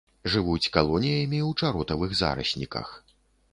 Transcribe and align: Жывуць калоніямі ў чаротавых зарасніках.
Жывуць 0.35 0.71
калоніямі 0.77 1.39
ў 1.49 1.69
чаротавых 1.69 2.17
зарасніках. 2.25 2.87